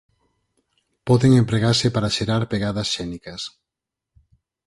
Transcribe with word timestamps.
Poden 1.07 1.31
empregarse 1.41 1.87
para 1.95 2.13
xerar 2.15 2.41
pegadas 2.51 2.87
xénicas. 2.95 3.41